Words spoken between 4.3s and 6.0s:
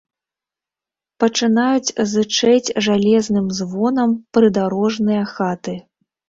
прыдарожныя хаты.